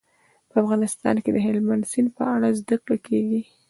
په 0.49 0.55
افغانستان 0.63 1.15
کې 1.23 1.29
د 1.33 1.37
هلمند 1.45 1.83
سیند 1.91 2.09
په 2.17 2.23
اړه 2.35 2.47
زده 2.59 2.75
کړه 2.83 2.97
کېږي. 3.07 3.41